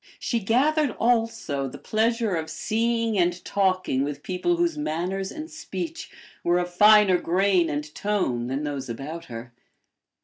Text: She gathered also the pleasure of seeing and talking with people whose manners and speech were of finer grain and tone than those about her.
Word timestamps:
She 0.17 0.39
gathered 0.39 0.89
also 0.99 1.67
the 1.67 1.77
pleasure 1.77 2.33
of 2.35 2.49
seeing 2.49 3.19
and 3.19 3.39
talking 3.45 4.03
with 4.03 4.23
people 4.23 4.55
whose 4.55 4.75
manners 4.75 5.31
and 5.31 5.47
speech 5.47 6.09
were 6.43 6.57
of 6.57 6.73
finer 6.73 7.19
grain 7.19 7.69
and 7.69 7.93
tone 7.93 8.47
than 8.47 8.63
those 8.63 8.89
about 8.89 9.25
her. 9.25 9.53